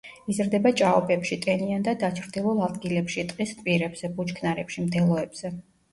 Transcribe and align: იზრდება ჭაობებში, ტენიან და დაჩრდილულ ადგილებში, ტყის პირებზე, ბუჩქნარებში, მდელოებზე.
იზრდება 0.33 0.69
ჭაობებში, 0.79 1.35
ტენიან 1.43 1.85
და 1.89 1.93
დაჩრდილულ 2.05 2.63
ადგილებში, 2.69 3.27
ტყის 3.33 3.53
პირებზე, 3.61 4.11
ბუჩქნარებში, 4.17 4.87
მდელოებზე. 4.87 5.55